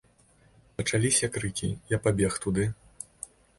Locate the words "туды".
2.47-2.69